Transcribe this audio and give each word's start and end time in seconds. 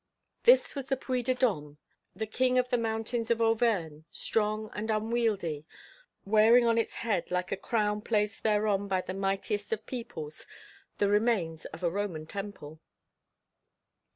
This 0.45 0.73
was 0.73 0.87
the 0.87 0.97
Puy 0.97 1.21
de 1.21 1.35
Dome, 1.35 1.77
the 2.15 2.25
king 2.25 2.57
of 2.57 2.69
the 2.69 2.77
mountains 2.79 3.29
of 3.29 3.39
Auvergne, 3.39 3.99
strong 4.09 4.71
and 4.73 4.89
unwieldy, 4.89 5.63
wearing 6.25 6.65
on 6.65 6.79
its 6.79 6.95
head, 7.05 7.29
like 7.29 7.51
a 7.51 7.55
crown 7.55 8.01
placed 8.01 8.41
thereon 8.41 8.87
by 8.87 9.01
the 9.01 9.13
mightiest 9.13 9.71
of 9.71 9.85
peoples, 9.85 10.47
the 10.97 11.07
remains 11.07 11.65
of 11.65 11.83
a 11.83 11.91
Roman 11.91 12.25
temple. 12.25 12.81